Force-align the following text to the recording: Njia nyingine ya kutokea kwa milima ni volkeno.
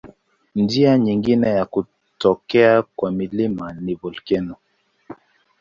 Njia 0.55 0.97
nyingine 0.97 1.49
ya 1.49 1.65
kutokea 1.65 2.81
kwa 2.81 3.11
milima 3.11 3.73
ni 3.73 3.95
volkeno. 3.95 4.55